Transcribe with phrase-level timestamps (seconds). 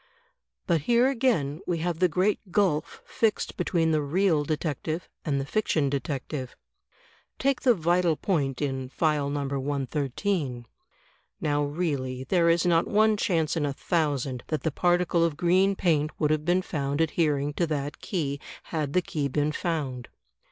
[0.65, 5.45] But here again we have the great gulf fixed between the Real Detective and the
[5.45, 6.55] Fiction Detective.
[7.37, 9.41] Take the vital point in" File No.
[9.41, 10.65] 113."
[11.39, 15.75] Now really there is not one chance in a thousand that the particle of green
[15.75, 18.39] paint would have been found adhering to that key,
[18.73, 20.07] had the key been foimd.